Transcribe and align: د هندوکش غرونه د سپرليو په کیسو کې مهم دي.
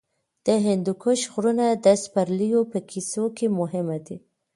د 0.45 0.47
هندوکش 0.65 1.19
غرونه 1.33 1.65
د 1.85 1.87
سپرليو 2.03 2.61
په 2.71 2.77
کیسو 2.89 3.23
کې 3.37 3.47
مهم 3.59 3.87
دي. 4.05 4.17